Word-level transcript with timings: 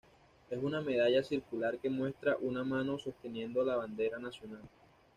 Es 0.49 0.57
una 0.57 0.81
medalla 0.81 1.21
circular 1.21 1.77
que 1.77 1.87
muestra 1.87 2.35
una 2.39 2.63
mano 2.63 2.97
sosteniendo 2.97 3.63
la 3.63 3.75
bandera 3.75 4.17
nacional. 4.17 4.63